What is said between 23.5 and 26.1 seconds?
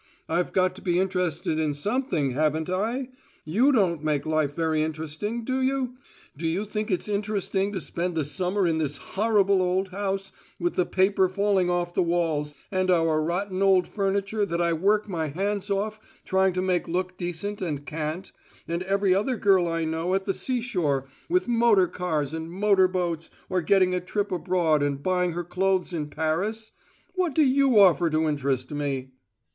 getting a trip abroad and buying her clothes in